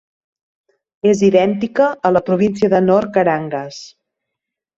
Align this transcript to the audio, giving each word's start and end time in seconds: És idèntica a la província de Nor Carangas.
És 1.11 1.21
idèntica 1.27 1.89
a 2.09 2.13
la 2.15 2.23
província 2.31 2.71
de 2.75 2.81
Nor 2.87 3.09
Carangas. 3.19 3.79